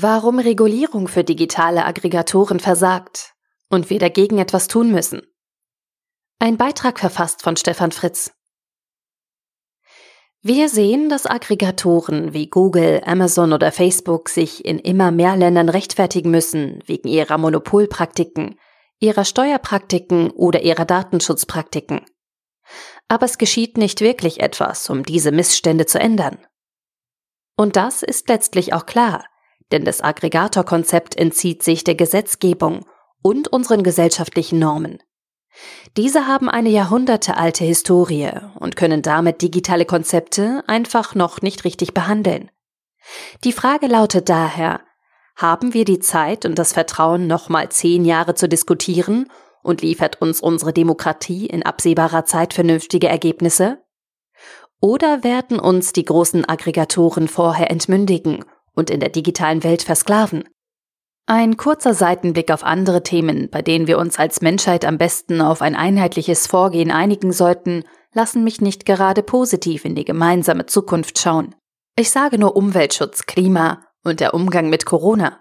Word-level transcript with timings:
Warum 0.00 0.38
Regulierung 0.38 1.08
für 1.08 1.24
digitale 1.24 1.84
Aggregatoren 1.84 2.60
versagt 2.60 3.34
und 3.68 3.90
wir 3.90 3.98
dagegen 3.98 4.38
etwas 4.38 4.68
tun 4.68 4.92
müssen. 4.92 5.22
Ein 6.38 6.56
Beitrag 6.56 7.00
verfasst 7.00 7.42
von 7.42 7.56
Stefan 7.56 7.90
Fritz. 7.90 8.30
Wir 10.40 10.68
sehen, 10.68 11.08
dass 11.08 11.26
Aggregatoren 11.26 12.32
wie 12.32 12.48
Google, 12.48 13.02
Amazon 13.04 13.52
oder 13.52 13.72
Facebook 13.72 14.28
sich 14.28 14.64
in 14.64 14.78
immer 14.78 15.10
mehr 15.10 15.36
Ländern 15.36 15.68
rechtfertigen 15.68 16.30
müssen 16.30 16.80
wegen 16.86 17.08
ihrer 17.08 17.36
Monopolpraktiken, 17.36 18.56
ihrer 19.00 19.24
Steuerpraktiken 19.24 20.30
oder 20.30 20.62
ihrer 20.62 20.84
Datenschutzpraktiken. 20.84 22.02
Aber 23.08 23.26
es 23.26 23.36
geschieht 23.36 23.76
nicht 23.76 24.00
wirklich 24.00 24.38
etwas, 24.38 24.90
um 24.90 25.02
diese 25.02 25.32
Missstände 25.32 25.86
zu 25.86 25.98
ändern. 25.98 26.38
Und 27.56 27.74
das 27.74 28.04
ist 28.04 28.28
letztlich 28.28 28.72
auch 28.72 28.86
klar, 28.86 29.24
denn 29.72 29.84
das 29.84 30.00
Aggregatorkonzept 30.00 31.16
entzieht 31.16 31.62
sich 31.62 31.84
der 31.84 31.94
Gesetzgebung 31.94 32.84
und 33.22 33.48
unseren 33.48 33.82
gesellschaftlichen 33.82 34.58
Normen. 34.58 34.98
Diese 35.96 36.26
haben 36.26 36.48
eine 36.48 36.68
jahrhundertealte 36.68 37.64
Historie 37.64 38.30
und 38.58 38.76
können 38.76 39.02
damit 39.02 39.42
digitale 39.42 39.84
Konzepte 39.84 40.62
einfach 40.66 41.14
noch 41.14 41.42
nicht 41.42 41.64
richtig 41.64 41.94
behandeln. 41.94 42.50
Die 43.44 43.52
Frage 43.52 43.86
lautet 43.86 44.28
daher, 44.28 44.80
haben 45.34 45.74
wir 45.74 45.84
die 45.84 46.00
Zeit 46.00 46.44
und 46.44 46.58
das 46.58 46.72
Vertrauen, 46.72 47.26
nochmal 47.26 47.68
zehn 47.70 48.04
Jahre 48.04 48.34
zu 48.34 48.48
diskutieren 48.48 49.30
und 49.62 49.82
liefert 49.82 50.20
uns 50.20 50.40
unsere 50.40 50.72
Demokratie 50.72 51.46
in 51.46 51.62
absehbarer 51.62 52.24
Zeit 52.24 52.54
vernünftige 52.54 53.08
Ergebnisse? 53.08 53.82
Oder 54.80 55.24
werden 55.24 55.58
uns 55.58 55.92
die 55.92 56.04
großen 56.04 56.48
Aggregatoren 56.48 57.26
vorher 57.26 57.70
entmündigen 57.70 58.44
und 58.78 58.90
in 58.90 59.00
der 59.00 59.10
digitalen 59.10 59.64
Welt 59.64 59.82
versklaven? 59.82 60.48
Ein 61.26 61.58
kurzer 61.58 61.92
Seitenblick 61.92 62.50
auf 62.50 62.64
andere 62.64 63.02
Themen, 63.02 63.50
bei 63.50 63.60
denen 63.60 63.86
wir 63.86 63.98
uns 63.98 64.18
als 64.18 64.40
Menschheit 64.40 64.86
am 64.86 64.96
besten 64.96 65.42
auf 65.42 65.60
ein 65.60 65.76
einheitliches 65.76 66.46
Vorgehen 66.46 66.90
einigen 66.90 67.32
sollten, 67.32 67.84
lassen 68.14 68.44
mich 68.44 68.62
nicht 68.62 68.86
gerade 68.86 69.22
positiv 69.22 69.84
in 69.84 69.94
die 69.94 70.06
gemeinsame 70.06 70.64
Zukunft 70.64 71.18
schauen. 71.18 71.54
Ich 71.96 72.10
sage 72.10 72.38
nur 72.38 72.56
Umweltschutz, 72.56 73.26
Klima 73.26 73.82
und 74.04 74.20
der 74.20 74.32
Umgang 74.32 74.70
mit 74.70 74.86
Corona. 74.86 75.40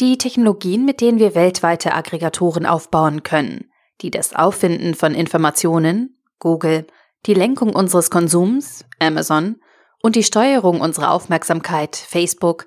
Die 0.00 0.18
Technologien, 0.18 0.84
mit 0.84 1.00
denen 1.00 1.20
wir 1.20 1.36
weltweite 1.36 1.94
Aggregatoren 1.94 2.66
aufbauen 2.66 3.22
können, 3.22 3.70
die 4.00 4.10
das 4.10 4.34
Auffinden 4.34 4.94
von 4.94 5.14
Informationen, 5.14 6.20
Google, 6.40 6.86
die 7.26 7.34
Lenkung 7.34 7.72
unseres 7.76 8.10
Konsums, 8.10 8.84
Amazon, 8.98 9.60
und 10.02 10.16
die 10.16 10.24
Steuerung 10.24 10.80
unserer 10.80 11.12
Aufmerksamkeit, 11.12 11.96
Facebook, 11.96 12.66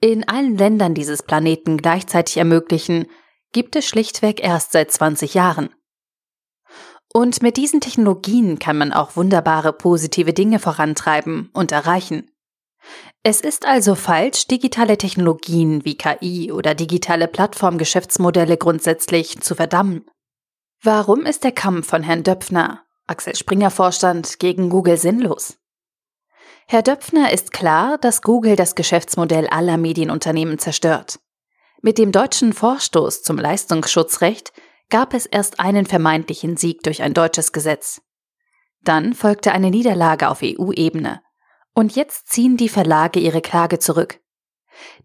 in 0.00 0.28
allen 0.28 0.56
Ländern 0.56 0.94
dieses 0.94 1.22
Planeten 1.22 1.76
gleichzeitig 1.76 2.36
ermöglichen, 2.36 3.06
gibt 3.52 3.76
es 3.76 3.86
schlichtweg 3.86 4.42
erst 4.42 4.72
seit 4.72 4.90
20 4.90 5.34
Jahren. 5.34 5.70
Und 7.12 7.42
mit 7.42 7.56
diesen 7.56 7.80
Technologien 7.80 8.58
kann 8.58 8.76
man 8.76 8.92
auch 8.92 9.16
wunderbare 9.16 9.72
positive 9.72 10.32
Dinge 10.32 10.58
vorantreiben 10.58 11.50
und 11.54 11.72
erreichen. 11.72 12.30
Es 13.22 13.40
ist 13.40 13.66
also 13.66 13.94
falsch, 13.94 14.46
digitale 14.46 14.98
Technologien 14.98 15.84
wie 15.84 15.96
KI 15.96 16.52
oder 16.52 16.74
digitale 16.74 17.26
Plattformgeschäftsmodelle 17.26 18.56
grundsätzlich 18.56 19.40
zu 19.40 19.54
verdammen. 19.54 20.04
Warum 20.82 21.24
ist 21.24 21.42
der 21.42 21.52
Kampf 21.52 21.88
von 21.88 22.02
Herrn 22.02 22.22
Döpfner, 22.22 22.82
Axel 23.06 23.34
Springer 23.34 23.70
Vorstand, 23.70 24.38
gegen 24.38 24.68
Google 24.68 24.98
sinnlos? 24.98 25.56
Herr 26.68 26.82
Döpfner 26.82 27.32
ist 27.32 27.52
klar, 27.52 27.96
dass 27.96 28.22
Google 28.22 28.56
das 28.56 28.74
Geschäftsmodell 28.74 29.46
aller 29.46 29.76
Medienunternehmen 29.76 30.58
zerstört. 30.58 31.20
Mit 31.80 31.96
dem 31.96 32.10
deutschen 32.10 32.52
Vorstoß 32.52 33.22
zum 33.22 33.38
Leistungsschutzrecht 33.38 34.52
gab 34.90 35.14
es 35.14 35.26
erst 35.26 35.60
einen 35.60 35.86
vermeintlichen 35.86 36.56
Sieg 36.56 36.82
durch 36.82 37.02
ein 37.02 37.14
deutsches 37.14 37.52
Gesetz. 37.52 38.02
Dann 38.82 39.14
folgte 39.14 39.52
eine 39.52 39.70
Niederlage 39.70 40.28
auf 40.28 40.40
EU-Ebene. 40.42 41.22
Und 41.72 41.94
jetzt 41.94 42.28
ziehen 42.30 42.56
die 42.56 42.68
Verlage 42.68 43.20
ihre 43.20 43.42
Klage 43.42 43.78
zurück. 43.78 44.18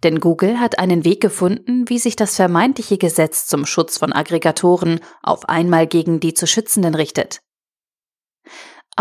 Denn 0.02 0.19
Google 0.19 0.59
hat 0.59 0.80
einen 0.80 1.06
Weg 1.06 1.22
gefunden, 1.22 1.88
wie 1.88 2.00
sich 2.00 2.16
das 2.16 2.35
vermeintliche 2.35 2.97
Gesetz 2.97 3.46
zum 3.46 3.68
Schutz 3.68 4.00
von 4.00 4.14
Aggregatoren 4.14 5.00
auf 5.22 5.47
einmal 5.47 5.85
gegen 5.85 6.19
die 6.19 6.34
zu 6.34 6.47
Schützenden 6.47 6.96
richtet. 6.96 7.41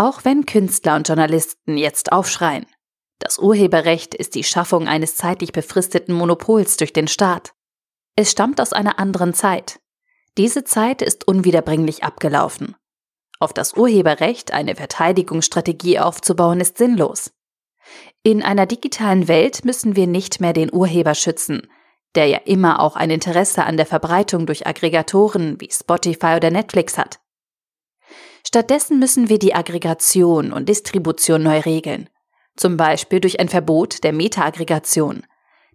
Auch 0.01 0.25
wenn 0.25 0.47
Künstler 0.47 0.97
und 0.97 1.07
Journalisten 1.07 1.77
jetzt 1.77 2.11
aufschreien. 2.11 2.65
Das 3.19 3.39
Urheberrecht 3.39 4.15
ist 4.15 4.35
die 4.35 4.45
Schaffung 4.45 4.89
eines 4.89 5.15
zeitlich 5.15 5.53
befristeten 5.53 6.15
Monopols 6.15 6.79
durch 6.79 6.95
den 6.95 7.07
Staat. 7.07 7.53
Es 8.17 8.31
stammt 8.31 8.63
aus 8.63 8.73
einer 8.73 8.99
anderen 8.99 9.35
Zeit. 9.35 9.79
Diese 10.39 10.65
Zeit 10.65 11.03
ist 11.03 11.29
unwiederbringlich 11.29 12.03
abgelaufen. 12.03 12.77
Auf 13.41 13.53
das 13.53 13.75
Urheberrecht 13.75 14.55
eine 14.55 14.75
Verteidigungsstrategie 14.75 15.99
aufzubauen 15.99 16.61
ist 16.61 16.79
sinnlos. 16.79 17.33
In 18.23 18.43
einer 18.43 18.65
digitalen 18.65 19.29
Welt 19.29 19.67
müssen 19.67 19.97
wir 19.97 20.07
nicht 20.07 20.41
mehr 20.41 20.55
den 20.55 20.73
Urheber 20.73 21.15
schützen, 21.15 21.69
der 22.15 22.25
ja 22.25 22.39
immer 22.47 22.81
auch 22.81 22.97
ein 22.97 23.11
Interesse 23.11 23.65
an 23.65 23.77
der 23.77 23.85
Verbreitung 23.85 24.47
durch 24.47 24.67
Aggregatoren 24.67 25.61
wie 25.61 25.69
Spotify 25.71 26.37
oder 26.37 26.51
Netflix 26.51 26.97
hat. 26.97 27.20
Stattdessen 28.53 28.99
müssen 28.99 29.29
wir 29.29 29.39
die 29.39 29.55
Aggregation 29.55 30.53
und 30.53 30.69
Distribution 30.69 31.41
neu 31.41 31.61
regeln, 31.61 32.11
zum 32.57 32.77
Beispiel 32.77 33.21
durch 33.21 33.39
ein 33.39 33.49
Verbot 33.49 34.03
der 34.03 34.13
Meta-Aggregation, 34.13 35.25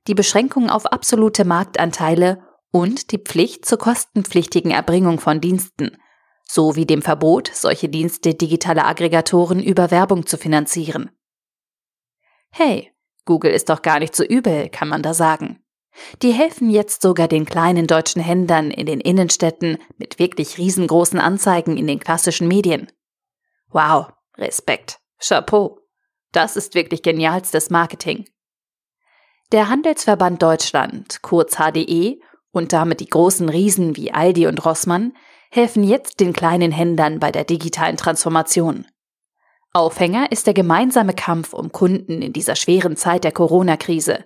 die 0.10 0.14
Beschränkung 0.14 0.70
auf 0.70 0.86
absolute 0.86 1.46
Marktanteile 1.46 2.44
und 2.72 3.14
die 3.14 3.18
Pflicht 3.18 3.64
zur 3.64 3.78
kostenpflichtigen 3.78 4.72
Erbringung 4.72 5.22
von 5.22 5.40
Diensten, 5.40 5.96
sowie 6.44 6.86
dem 6.86 7.02
Verbot, 7.02 7.50
solche 7.54 7.88
Dienste 7.88 8.34
digitaler 8.34 8.86
Aggregatoren 8.88 9.64
über 9.64 9.90
Werbung 9.90 10.26
zu 10.26 10.38
finanzieren. 10.38 11.12
Hey, 12.52 12.92
Google 13.24 13.52
ist 13.52 13.70
doch 13.70 13.84
gar 13.84 14.00
nicht 14.00 14.18
so 14.18 14.26
übel, 14.26 14.68
kann 14.68 14.90
man 14.90 15.02
da 15.02 15.14
sagen. 15.14 15.64
Die 16.22 16.32
helfen 16.32 16.70
jetzt 16.70 17.02
sogar 17.02 17.28
den 17.28 17.46
kleinen 17.46 17.88
deutschen 17.88 18.22
Händlern 18.22 18.72
in 18.72 18.86
den 18.86 19.00
Innenstädten 19.00 19.78
mit 19.98 20.20
wirklich 20.20 20.58
riesengroßen 20.58 21.20
Anzeigen 21.20 21.78
in 21.78 21.88
den 21.88 22.00
klassischen 22.00 22.48
Medien. 22.48 22.92
Wow, 23.70 24.08
Respekt, 24.38 25.00
Chapeau. 25.20 25.80
Das 26.32 26.58
ist 26.58 26.76
wirklich 26.76 27.02
genialstes 27.02 27.70
Marketing. 27.70 28.26
Der 29.52 29.70
Handelsverband 29.70 30.42
Deutschland, 30.42 31.22
kurz 31.22 31.58
HDE, 31.58 32.20
und 32.52 32.74
damit 32.74 33.00
die 33.00 33.08
großen 33.08 33.50
Riesen 33.50 33.96
wie 33.96 34.12
Aldi 34.12 34.48
und 34.48 34.66
Rossmann, 34.66 35.14
helfen 35.52 35.84
jetzt 35.84 36.20
den 36.20 36.34
kleinen 36.34 36.72
Händlern 36.72 37.20
bei 37.20 37.32
der 37.32 37.44
digitalen 37.44 37.98
Transformation. 37.98 38.86
Aufhänger 39.72 40.32
ist 40.32 40.48
der 40.48 40.54
gemeinsame 40.54 41.14
Kampf 41.14 41.54
um 41.54 41.72
Kunden 41.72 42.22
in 42.22 42.34
dieser 42.34 42.56
schweren 42.56 42.96
Zeit 42.96 43.24
der 43.24 43.32
Corona-Krise. 43.32 44.26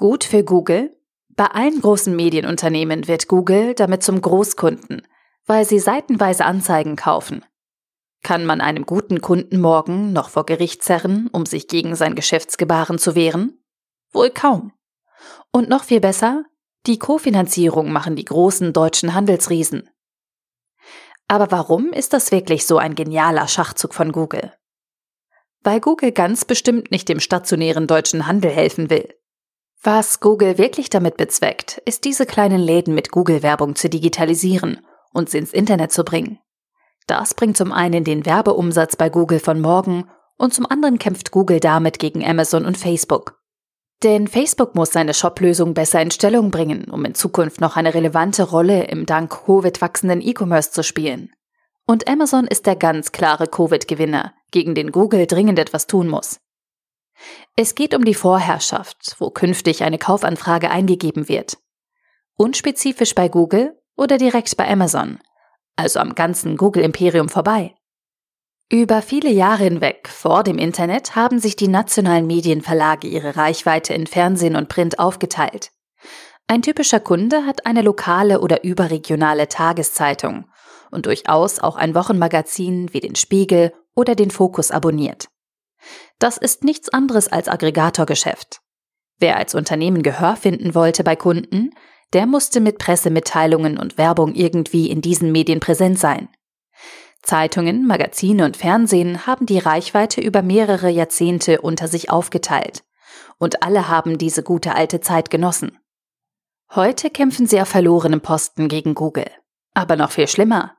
Gut 0.00 0.24
für 0.24 0.42
Google? 0.42 0.96
Bei 1.28 1.44
allen 1.44 1.82
großen 1.82 2.16
Medienunternehmen 2.16 3.06
wird 3.06 3.28
Google 3.28 3.74
damit 3.74 4.02
zum 4.02 4.22
Großkunden, 4.22 5.06
weil 5.44 5.66
sie 5.66 5.78
seitenweise 5.78 6.46
Anzeigen 6.46 6.96
kaufen. 6.96 7.44
Kann 8.22 8.46
man 8.46 8.62
einem 8.62 8.86
guten 8.86 9.20
Kunden 9.20 9.60
morgen 9.60 10.14
noch 10.14 10.30
vor 10.30 10.46
Gericht 10.46 10.82
zerren, 10.82 11.28
um 11.32 11.44
sich 11.44 11.68
gegen 11.68 11.96
sein 11.96 12.14
Geschäftsgebaren 12.14 12.96
zu 12.96 13.14
wehren? 13.14 13.62
Wohl 14.10 14.30
kaum. 14.30 14.72
Und 15.52 15.68
noch 15.68 15.84
viel 15.84 16.00
besser, 16.00 16.46
die 16.86 16.98
Kofinanzierung 16.98 17.92
machen 17.92 18.16
die 18.16 18.24
großen 18.24 18.72
deutschen 18.72 19.12
Handelsriesen. 19.12 19.90
Aber 21.28 21.50
warum 21.50 21.92
ist 21.92 22.14
das 22.14 22.32
wirklich 22.32 22.64
so 22.64 22.78
ein 22.78 22.94
genialer 22.94 23.48
Schachzug 23.48 23.92
von 23.92 24.12
Google? 24.12 24.50
Weil 25.62 25.78
Google 25.78 26.12
ganz 26.12 26.46
bestimmt 26.46 26.90
nicht 26.90 27.10
dem 27.10 27.20
stationären 27.20 27.86
deutschen 27.86 28.26
Handel 28.26 28.50
helfen 28.50 28.88
will. 28.88 29.19
Was 29.82 30.20
Google 30.20 30.58
wirklich 30.58 30.90
damit 30.90 31.16
bezweckt, 31.16 31.80
ist 31.86 32.04
diese 32.04 32.26
kleinen 32.26 32.60
Läden 32.60 32.94
mit 32.94 33.10
Google-Werbung 33.10 33.76
zu 33.76 33.88
digitalisieren 33.88 34.80
und 35.14 35.30
sie 35.30 35.38
ins 35.38 35.54
Internet 35.54 35.90
zu 35.90 36.04
bringen. 36.04 36.38
Das 37.06 37.32
bringt 37.32 37.56
zum 37.56 37.72
einen 37.72 38.04
den 38.04 38.26
Werbeumsatz 38.26 38.96
bei 38.96 39.08
Google 39.08 39.40
von 39.40 39.58
morgen 39.58 40.04
und 40.36 40.52
zum 40.52 40.66
anderen 40.66 40.98
kämpft 40.98 41.30
Google 41.30 41.60
damit 41.60 41.98
gegen 41.98 42.22
Amazon 42.22 42.66
und 42.66 42.76
Facebook. 42.76 43.40
Denn 44.02 44.28
Facebook 44.28 44.74
muss 44.74 44.90
seine 44.90 45.14
Shop-Lösung 45.14 45.72
besser 45.72 46.02
in 46.02 46.10
Stellung 46.10 46.50
bringen, 46.50 46.84
um 46.90 47.04
in 47.06 47.14
Zukunft 47.14 47.62
noch 47.62 47.76
eine 47.76 47.94
relevante 47.94 48.42
Rolle 48.42 48.84
im 48.84 49.06
dank 49.06 49.44
Covid 49.46 49.80
wachsenden 49.80 50.20
E-Commerce 50.20 50.72
zu 50.72 50.82
spielen. 50.82 51.32
Und 51.86 52.06
Amazon 52.06 52.46
ist 52.46 52.66
der 52.66 52.76
ganz 52.76 53.12
klare 53.12 53.46
Covid-Gewinner, 53.46 54.34
gegen 54.50 54.74
den 54.74 54.92
Google 54.92 55.26
dringend 55.26 55.58
etwas 55.58 55.86
tun 55.86 56.06
muss. 56.06 56.38
Es 57.56 57.74
geht 57.74 57.94
um 57.94 58.04
die 58.04 58.14
Vorherrschaft, 58.14 59.16
wo 59.18 59.30
künftig 59.30 59.82
eine 59.82 59.98
Kaufanfrage 59.98 60.70
eingegeben 60.70 61.28
wird. 61.28 61.58
Unspezifisch 62.36 63.14
bei 63.14 63.28
Google 63.28 63.78
oder 63.96 64.16
direkt 64.16 64.56
bei 64.56 64.68
Amazon, 64.68 65.18
also 65.76 66.00
am 66.00 66.14
ganzen 66.14 66.56
Google-Imperium 66.56 67.28
vorbei. 67.28 67.74
Über 68.72 69.02
viele 69.02 69.30
Jahre 69.30 69.64
hinweg 69.64 70.08
vor 70.08 70.44
dem 70.44 70.56
Internet 70.56 71.16
haben 71.16 71.40
sich 71.40 71.56
die 71.56 71.68
nationalen 71.68 72.26
Medienverlage 72.26 73.08
ihre 73.08 73.36
Reichweite 73.36 73.94
in 73.94 74.06
Fernsehen 74.06 74.54
und 74.54 74.68
Print 74.68 75.00
aufgeteilt. 75.00 75.72
Ein 76.46 76.62
typischer 76.62 77.00
Kunde 77.00 77.46
hat 77.46 77.66
eine 77.66 77.82
lokale 77.82 78.40
oder 78.40 78.62
überregionale 78.64 79.48
Tageszeitung 79.48 80.46
und 80.90 81.06
durchaus 81.06 81.58
auch 81.58 81.76
ein 81.76 81.94
Wochenmagazin 81.94 82.92
wie 82.92 83.00
den 83.00 83.16
Spiegel 83.16 83.72
oder 83.94 84.14
den 84.14 84.30
Fokus 84.30 84.70
abonniert. 84.70 85.28
Das 86.20 86.36
ist 86.36 86.62
nichts 86.62 86.90
anderes 86.90 87.26
als 87.28 87.48
Aggregatorgeschäft. 87.48 88.60
Wer 89.18 89.36
als 89.36 89.54
Unternehmen 89.54 90.02
Gehör 90.02 90.36
finden 90.36 90.74
wollte 90.74 91.02
bei 91.02 91.16
Kunden, 91.16 91.70
der 92.12 92.26
musste 92.26 92.60
mit 92.60 92.78
Pressemitteilungen 92.78 93.78
und 93.78 93.98
Werbung 93.98 94.34
irgendwie 94.34 94.90
in 94.90 95.00
diesen 95.00 95.32
Medien 95.32 95.60
präsent 95.60 95.98
sein. 95.98 96.28
Zeitungen, 97.22 97.86
Magazine 97.86 98.44
und 98.44 98.56
Fernsehen 98.56 99.26
haben 99.26 99.46
die 99.46 99.58
Reichweite 99.58 100.20
über 100.20 100.42
mehrere 100.42 100.90
Jahrzehnte 100.90 101.60
unter 101.60 101.88
sich 101.88 102.10
aufgeteilt. 102.10 102.82
Und 103.38 103.62
alle 103.62 103.88
haben 103.88 104.18
diese 104.18 104.42
gute 104.42 104.74
alte 104.74 105.00
Zeit 105.00 105.30
genossen. 105.30 105.78
Heute 106.74 107.10
kämpfen 107.10 107.46
sie 107.46 107.60
auf 107.60 107.68
verlorenem 107.68 108.20
Posten 108.20 108.68
gegen 108.68 108.94
Google. 108.94 109.30
Aber 109.74 109.96
noch 109.96 110.10
viel 110.10 110.28
schlimmer. 110.28 110.76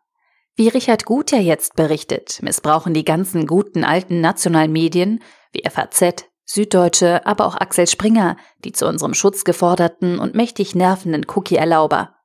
Wie 0.55 0.67
Richard 0.67 1.05
Gut 1.05 1.31
ja 1.31 1.39
jetzt 1.39 1.75
berichtet, 1.75 2.39
missbrauchen 2.41 2.93
die 2.93 3.05
ganzen 3.05 3.47
guten 3.47 3.83
alten 3.83 4.21
nationalen 4.21 4.71
Medien 4.71 5.23
wie 5.53 5.63
FAZ, 5.67 6.25
Süddeutsche, 6.45 7.25
aber 7.25 7.45
auch 7.45 7.55
Axel 7.55 7.87
Springer, 7.87 8.35
die 8.63 8.73
zu 8.73 8.85
unserem 8.85 9.13
Schutz 9.13 9.45
geforderten 9.45 10.19
und 10.19 10.35
mächtig 10.35 10.75
nervenden 10.75 11.25
Cookie-Erlauber. 11.25 12.15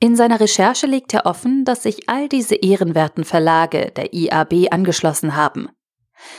In 0.00 0.16
seiner 0.16 0.40
Recherche 0.40 0.86
legt 0.86 1.14
er 1.14 1.26
offen, 1.26 1.64
dass 1.64 1.84
sich 1.84 2.08
all 2.08 2.28
diese 2.28 2.56
ehrenwerten 2.56 3.24
Verlage 3.24 3.92
der 3.94 4.12
IAB 4.12 4.72
angeschlossen 4.72 5.36
haben. 5.36 5.68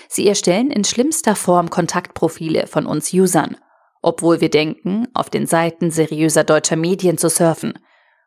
Sie 0.10 0.28
erstellen 0.28 0.72
in 0.72 0.84
schlimmster 0.84 1.36
Form 1.36 1.70
Kontaktprofile 1.70 2.68
von 2.68 2.86
uns 2.86 3.14
Usern, 3.14 3.58
obwohl 4.02 4.42
wir 4.42 4.50
denken, 4.50 5.08
auf 5.14 5.30
den 5.30 5.48
Seiten 5.48 5.92
seriöser 5.92 6.44
deutscher 6.44 6.76
Medien 6.76 7.18
zu 7.18 7.30
surfen 7.30 7.80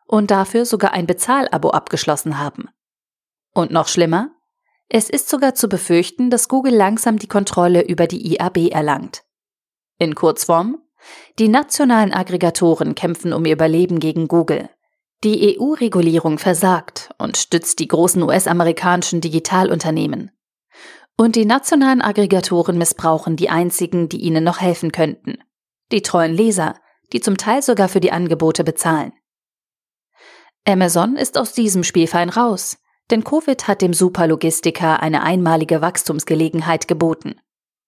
und 0.07 0.31
dafür 0.31 0.65
sogar 0.65 0.93
ein 0.93 1.07
Bezahlabo 1.07 1.71
abgeschlossen 1.71 2.39
haben. 2.39 2.69
Und 3.53 3.71
noch 3.71 3.89
schlimmer, 3.89 4.31
es 4.89 5.09
ist 5.09 5.29
sogar 5.29 5.55
zu 5.55 5.69
befürchten, 5.69 6.31
dass 6.31 6.49
Google 6.49 6.75
langsam 6.75 7.19
die 7.19 7.29
Kontrolle 7.29 7.83
über 7.87 8.07
die 8.07 8.35
IAB 8.35 8.71
erlangt. 8.71 9.25
In 9.99 10.15
Kurzform, 10.15 10.79
die 11.39 11.49
nationalen 11.49 12.13
Aggregatoren 12.13 12.95
kämpfen 12.95 13.33
um 13.33 13.45
ihr 13.45 13.55
Überleben 13.55 14.01
gegen 14.01 14.29
Google, 14.29 14.69
die 15.23 15.59
EU-Regulierung 15.59 16.39
versagt 16.39 17.11
und 17.19 17.37
stützt 17.37 17.79
die 17.79 17.89
großen 17.89 18.23
US-amerikanischen 18.23 19.21
Digitalunternehmen. 19.21 20.31
Und 21.17 21.37
die 21.37 21.47
nationalen 21.47 22.03
Aggregatoren 22.03 22.77
missbrauchen 22.77 23.37
die 23.37 23.49
einzigen, 23.49 24.09
die 24.09 24.19
ihnen 24.19 24.45
noch 24.45 24.61
helfen 24.61 24.93
könnten. 24.93 25.39
Die 25.93 26.03
treuen 26.03 26.35
Leser, 26.35 26.75
die 27.13 27.21
zum 27.21 27.37
Teil 27.37 27.63
sogar 27.63 27.89
für 27.89 28.01
die 28.01 28.13
Angebote 28.13 28.65
bezahlen. 28.65 29.13
Amazon 30.67 31.17
ist 31.17 31.39
aus 31.39 31.53
diesem 31.53 31.85
Spiel 31.85 32.07
fein 32.07 32.31
raus, 32.31 32.79
denn 33.11 33.25
Covid 33.25 33.69
hat 33.69 33.83
dem 33.83 33.93
Superlogistiker 33.93 35.01
eine 35.01 35.23
einmalige 35.23 35.81
Wachstumsgelegenheit 35.81 36.89
geboten. 36.89 37.35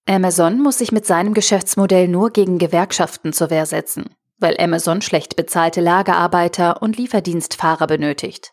Amazon 0.09 0.61
muss 0.61 0.79
sich 0.79 0.93
mit 0.93 1.07
seinem 1.07 1.35
Geschäftsmodell 1.35 2.09
nur 2.09 2.31
gegen 2.31 2.59
Gewerkschaften 2.59 3.33
zur 3.33 3.51
Wehr 3.51 3.67
setzen 3.67 4.15
weil 4.39 4.57
Amazon 4.59 5.03
schlecht 5.03 5.37
bezahlte 5.37 5.81
Lagerarbeiter 5.81 6.83
und 6.83 6.97
Lieferdienstfahrer 6.97 7.87
benötigt. 7.87 8.51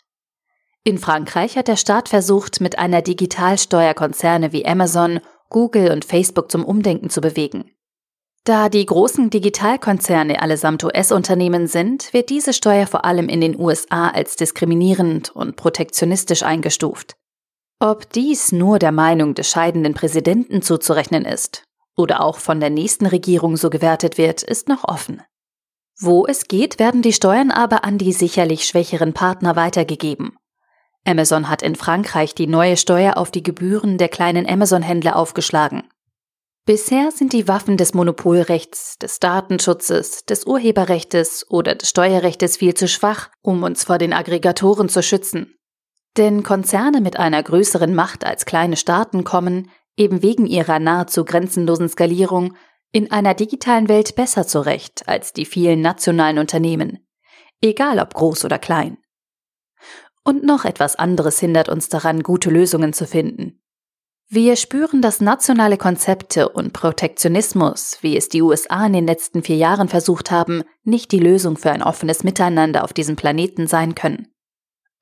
In 0.84 0.98
Frankreich 0.98 1.58
hat 1.58 1.68
der 1.68 1.78
Staat 1.78 2.10
versucht, 2.10 2.62
mit 2.62 2.78
einer 2.78 3.02
Digitalsteuer 3.02 3.94
Konzerne 3.94 4.52
wie 4.52 4.66
Amazon, 4.66 5.20
Google 5.50 5.92
und 5.92 6.06
Facebook 6.06 6.52
zum 6.52 6.66
Umdenken 6.66 7.10
zu 7.10 7.22
bewegen. 7.22 7.72
Da 8.46 8.68
die 8.68 8.86
großen 8.86 9.30
Digitalkonzerne 9.30 10.42
allesamt 10.42 10.84
US-Unternehmen 10.84 11.68
sind, 11.68 12.12
wird 12.12 12.30
diese 12.30 12.52
Steuer 12.52 12.88
vor 12.88 13.06
allem 13.06 13.30
in 13.30 13.40
den 13.40 13.58
USA 13.58 14.10
als 14.10 14.36
diskriminierend 14.36 15.34
und 15.34 15.56
protektionistisch 15.56 16.44
eingestuft. 16.44 17.16
Ob 17.80 18.10
dies 18.12 18.52
nur 18.52 18.80
der 18.80 18.92
Meinung 18.92 19.34
des 19.34 19.50
scheidenden 19.50 19.94
Präsidenten 19.94 20.62
zuzurechnen 20.62 21.24
ist 21.24 21.64
oder 21.96 22.22
auch 22.22 22.38
von 22.38 22.60
der 22.60 22.70
nächsten 22.70 23.06
Regierung 23.06 23.56
so 23.56 23.70
gewertet 23.70 24.18
wird, 24.18 24.44
ist 24.44 24.68
noch 24.68 24.84
offen. 24.84 25.22
Wo 25.98 26.26
es 26.26 26.50
geht, 26.50 26.80
werden 26.80 27.02
die 27.02 27.14
Steuern 27.14 27.50
aber 27.50 27.86
an 27.86 27.98
die 27.98 28.12
sicherlich 28.12 28.66
schwächeren 28.66 29.14
Partner 29.14 29.56
weitergegeben. 29.56 30.36
Amazon 31.06 31.50
hat 31.50 31.62
in 31.62 31.76
Frankreich 31.76 32.36
die 32.36 32.48
neue 32.48 32.76
Steuer 32.76 33.16
auf 33.18 33.32
die 33.32 33.44
Gebühren 33.44 33.98
der 33.98 34.10
kleinen 34.10 34.50
Amazon-Händler 34.50 35.16
aufgeschlagen. 35.16 35.84
Bisher 36.66 37.12
sind 37.12 37.34
die 37.34 37.50
Waffen 37.50 37.76
des 37.76 37.94
Monopolrechts, 37.94 38.98
des 38.98 39.20
Datenschutzes, 39.20 40.24
des 40.24 40.46
Urheberrechts 40.46 41.46
oder 41.50 41.76
des 41.76 41.90
Steuerrechts 41.90 42.56
viel 42.56 42.74
zu 42.74 42.88
schwach, 42.88 43.30
um 43.42 43.64
uns 43.64 43.84
vor 43.84 43.98
den 43.98 44.14
Aggregatoren 44.14 44.88
zu 44.88 45.04
schützen. 45.04 45.56
Denn 46.16 46.44
Konzerne 46.44 47.02
mit 47.02 47.20
einer 47.20 47.44
größeren 47.44 47.94
Macht 47.94 48.24
als 48.24 48.46
kleine 48.46 48.78
Staaten 48.78 49.26
kommen, 49.26 49.72
eben 49.98 50.22
wegen 50.22 50.46
ihrer 50.46 50.80
nahezu 50.80 51.26
grenzenlosen 51.26 51.90
Skalierung, 51.90 52.56
in 52.94 53.12
einer 53.12 53.34
digitalen 53.34 53.90
Welt 53.90 54.16
besser 54.16 54.48
zurecht 54.48 55.04
als 55.08 55.34
die 55.34 55.46
vielen 55.46 55.82
nationalen 55.82 56.38
Unternehmen, 56.38 57.06
egal 57.60 58.00
ob 58.00 58.14
groß 58.14 58.46
oder 58.46 58.60
klein. 58.60 59.00
Und 60.24 60.44
noch 60.44 60.64
etwas 60.64 60.96
anderes 60.96 61.40
hindert 61.40 61.68
uns 61.68 61.90
daran, 61.90 62.24
gute 62.24 62.50
Lösungen 62.50 62.94
zu 62.94 63.06
finden. 63.06 63.63
Wir 64.36 64.56
spüren, 64.56 65.04
dass 65.04 65.22
nationale 65.22 65.78
Konzepte 65.78 66.50
und 66.50 66.74
Protektionismus, 66.74 68.00
wie 68.02 68.18
es 68.18 68.30
die 68.30 68.42
USA 68.42 68.84
in 68.88 68.94
den 68.94 69.06
letzten 69.06 69.44
vier 69.44 69.58
Jahren 69.58 69.90
versucht 69.90 70.32
haben, 70.32 70.64
nicht 70.84 71.12
die 71.12 71.20
Lösung 71.20 71.56
für 71.56 71.70
ein 71.70 71.84
offenes 71.84 72.24
Miteinander 72.24 72.84
auf 72.84 72.94
diesem 72.94 73.16
Planeten 73.16 73.68
sein 73.68 73.94
können. 73.94 74.30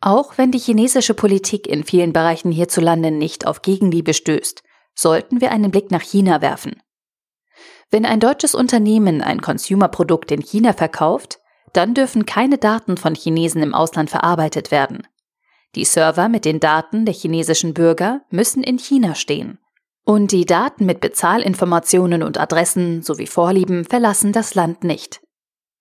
Auch 0.01 0.37
wenn 0.37 0.51
die 0.51 0.59
chinesische 0.59 1.13
Politik 1.13 1.65
in 1.65 1.85
vielen 1.85 2.11
Bereichen 2.11 2.51
hierzulande 2.51 3.09
nicht 3.09 3.47
auf 3.47 3.61
Gegenliebe 3.61 4.13
stößt, 4.13 4.63
sollten 4.95 5.39
wir 5.39 5.53
einen 5.53 5.71
Blick 5.71 5.91
nach 5.91 6.01
China 6.01 6.41
werfen. 6.41 6.81
Wenn 7.89 8.05
ein 8.05 8.19
deutsches 8.19 8.53
Unternehmen 8.53 9.21
ein 9.21 9.39
Consumerprodukt 9.39 10.29
in 10.33 10.41
China 10.41 10.73
verkauft, 10.73 11.39
dann 11.71 11.93
dürfen 11.93 12.25
keine 12.25 12.57
Daten 12.57 12.97
von 12.97 13.15
Chinesen 13.15 13.63
im 13.63 13.73
Ausland 13.73 14.09
verarbeitet 14.09 14.71
werden. 14.71 15.07
Die 15.75 15.85
Server 15.85 16.27
mit 16.27 16.45
den 16.45 16.59
Daten 16.59 17.05
der 17.05 17.13
chinesischen 17.13 17.73
Bürger 17.73 18.21
müssen 18.29 18.63
in 18.63 18.77
China 18.77 19.15
stehen. 19.15 19.59
Und 20.03 20.31
die 20.31 20.45
Daten 20.45 20.85
mit 20.85 20.99
Bezahlinformationen 20.99 22.23
und 22.23 22.39
Adressen 22.39 23.03
sowie 23.03 23.27
Vorlieben 23.27 23.85
verlassen 23.85 24.33
das 24.33 24.55
Land 24.55 24.83
nicht. 24.83 25.21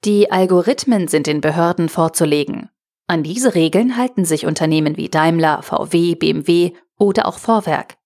Die 0.05 0.31
Algorithmen 0.31 1.09
sind 1.09 1.27
den 1.27 1.41
Behörden 1.41 1.89
vorzulegen. 1.89 2.71
An 3.07 3.23
diese 3.23 3.55
Regeln 3.55 3.97
halten 3.97 4.25
sich 4.25 4.47
Unternehmen 4.47 4.97
wie 4.97 5.09
Daimler, 5.09 5.63
VW, 5.63 6.15
BMW 6.15 6.73
oder 6.99 7.27
auch 7.27 7.39
Vorwerk. 7.39 7.97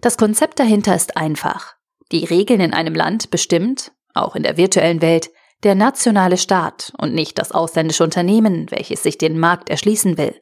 Das 0.00 0.16
Konzept 0.16 0.58
dahinter 0.58 0.96
ist 0.96 1.16
einfach. 1.16 1.74
Die 2.10 2.24
Regeln 2.24 2.60
in 2.60 2.74
einem 2.74 2.94
Land 2.94 3.30
bestimmt, 3.30 3.92
auch 4.12 4.34
in 4.34 4.42
der 4.42 4.56
virtuellen 4.56 5.02
Welt, 5.02 5.30
der 5.62 5.74
nationale 5.74 6.36
Staat 6.36 6.92
und 6.98 7.14
nicht 7.14 7.38
das 7.38 7.52
ausländische 7.52 8.04
Unternehmen, 8.04 8.70
welches 8.70 9.02
sich 9.02 9.18
den 9.18 9.38
Markt 9.38 9.70
erschließen 9.70 10.18
will. 10.18 10.34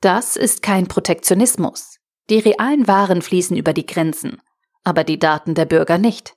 Das 0.00 0.36
ist 0.36 0.62
kein 0.62 0.86
Protektionismus. 0.86 1.98
Die 2.30 2.38
realen 2.38 2.88
Waren 2.88 3.20
fließen 3.20 3.56
über 3.56 3.72
die 3.72 3.84
Grenzen, 3.84 4.40
aber 4.82 5.04
die 5.04 5.18
Daten 5.18 5.54
der 5.54 5.66
Bürger 5.66 5.98
nicht. 5.98 6.34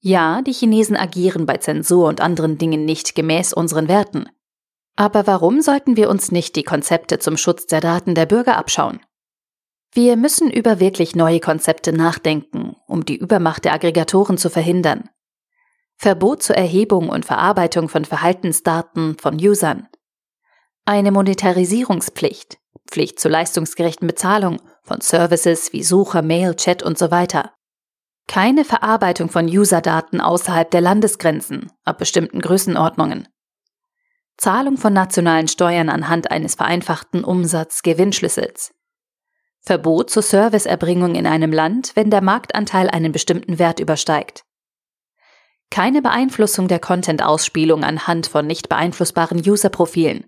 Ja, 0.00 0.42
die 0.42 0.52
Chinesen 0.52 0.96
agieren 0.96 1.44
bei 1.44 1.56
Zensur 1.56 2.06
und 2.06 2.20
anderen 2.20 2.56
Dingen 2.56 2.84
nicht 2.84 3.16
gemäß 3.16 3.52
unseren 3.52 3.88
Werten. 3.88 4.28
Aber 4.94 5.26
warum 5.26 5.60
sollten 5.60 5.96
wir 5.96 6.08
uns 6.08 6.30
nicht 6.30 6.54
die 6.54 6.62
Konzepte 6.62 7.18
zum 7.18 7.36
Schutz 7.36 7.66
der 7.66 7.80
Daten 7.80 8.14
der 8.14 8.26
Bürger 8.26 8.56
abschauen? 8.56 9.00
Wir 9.92 10.16
müssen 10.16 10.50
über 10.50 10.78
wirklich 10.78 11.16
neue 11.16 11.40
Konzepte 11.40 11.92
nachdenken, 11.92 12.76
um 12.86 13.04
die 13.04 13.16
Übermacht 13.16 13.64
der 13.64 13.72
Aggregatoren 13.72 14.38
zu 14.38 14.50
verhindern. 14.50 15.08
Verbot 15.96 16.42
zur 16.44 16.56
Erhebung 16.56 17.08
und 17.08 17.24
Verarbeitung 17.24 17.88
von 17.88 18.04
Verhaltensdaten 18.04 19.16
von 19.18 19.34
Usern. 19.34 19.88
Eine 20.84 21.10
Monetarisierungspflicht, 21.10 22.58
Pflicht 22.90 23.20
zur 23.20 23.30
leistungsgerechten 23.30 24.06
Bezahlung 24.06 24.60
von 24.82 25.00
Services 25.00 25.72
wie 25.72 25.82
Sucher, 25.82 26.22
Mail, 26.22 26.54
Chat 26.54 26.82
und 26.82 26.98
so 26.98 27.10
weiter. 27.10 27.52
Keine 28.26 28.64
Verarbeitung 28.64 29.30
von 29.30 29.46
Userdaten 29.46 30.20
außerhalb 30.20 30.70
der 30.70 30.80
Landesgrenzen, 30.80 31.72
ab 31.84 31.98
bestimmten 31.98 32.40
Größenordnungen. 32.40 33.28
Zahlung 34.36 34.76
von 34.76 34.92
nationalen 34.92 35.48
Steuern 35.48 35.88
anhand 35.88 36.30
eines 36.30 36.54
vereinfachten 36.54 37.24
Umsatz-Gewinnschlüssels. 37.24 38.72
Verbot 39.60 40.10
zur 40.10 40.22
Serviceerbringung 40.22 41.14
in 41.14 41.26
einem 41.26 41.52
Land, 41.52 41.92
wenn 41.94 42.10
der 42.10 42.22
Marktanteil 42.22 42.88
einen 42.88 43.12
bestimmten 43.12 43.58
Wert 43.58 43.80
übersteigt. 43.80 44.44
Keine 45.70 46.00
Beeinflussung 46.00 46.68
der 46.68 46.78
Content-Ausspielung 46.78 47.84
anhand 47.84 48.28
von 48.28 48.46
nicht 48.46 48.68
beeinflussbaren 48.68 49.38
User-Profilen. 49.38 50.27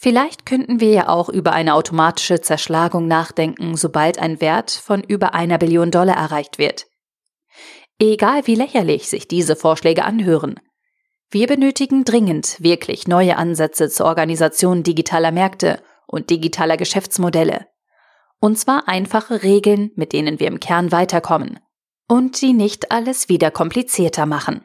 Vielleicht 0.00 0.46
könnten 0.46 0.78
wir 0.78 0.90
ja 0.90 1.08
auch 1.08 1.28
über 1.28 1.52
eine 1.52 1.74
automatische 1.74 2.40
Zerschlagung 2.40 3.08
nachdenken, 3.08 3.76
sobald 3.76 4.20
ein 4.20 4.40
Wert 4.40 4.70
von 4.70 5.02
über 5.02 5.34
einer 5.34 5.58
Billion 5.58 5.90
Dollar 5.90 6.16
erreicht 6.16 6.56
wird. 6.56 6.86
Egal 7.98 8.46
wie 8.46 8.54
lächerlich 8.54 9.08
sich 9.08 9.26
diese 9.26 9.56
Vorschläge 9.56 10.04
anhören. 10.04 10.60
Wir 11.30 11.48
benötigen 11.48 12.04
dringend 12.04 12.62
wirklich 12.62 13.08
neue 13.08 13.36
Ansätze 13.36 13.90
zur 13.90 14.06
Organisation 14.06 14.84
digitaler 14.84 15.32
Märkte 15.32 15.82
und 16.06 16.30
digitaler 16.30 16.76
Geschäftsmodelle. 16.76 17.66
Und 18.38 18.56
zwar 18.56 18.86
einfache 18.86 19.42
Regeln, 19.42 19.90
mit 19.96 20.12
denen 20.12 20.38
wir 20.38 20.46
im 20.46 20.60
Kern 20.60 20.92
weiterkommen. 20.92 21.58
Und 22.06 22.40
die 22.40 22.52
nicht 22.52 22.92
alles 22.92 23.28
wieder 23.28 23.50
komplizierter 23.50 24.26
machen. 24.26 24.64